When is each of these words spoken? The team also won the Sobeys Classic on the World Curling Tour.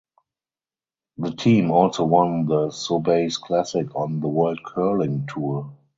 The 1.19 1.29
team 1.29 1.69
also 1.69 2.05
won 2.05 2.47
the 2.47 2.69
Sobeys 2.69 3.39
Classic 3.39 3.93
on 3.95 4.19
the 4.19 4.27
World 4.29 4.61
Curling 4.65 5.27
Tour. 5.31 5.71